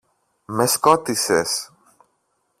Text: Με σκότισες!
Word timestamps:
Με 0.45 0.65
σκότισες! 0.65 1.71